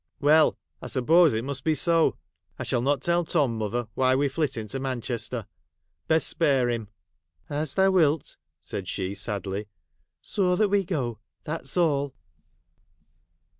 [0.19, 2.17] 'Well, I suppose it must be so.
[2.57, 5.45] I shall not tell Tom, mother, why we 're flitting to Man chester.
[6.07, 6.87] Best spare him.''
[7.61, 9.67] As thou wilt,' said she, sadly,'
[10.33, 12.15] so that we go, that 's all.'